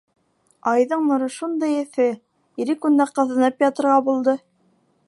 Ә 0.69 0.71
айҙың 0.71 1.03
нуры 1.09 1.27
шундай 1.35 1.75
эҫе, 1.83 2.09
Ирек 2.65 2.89
унда 2.91 3.09
ҡыҙынып 3.21 3.67
ятырға 3.67 4.01
булды. 4.11 4.39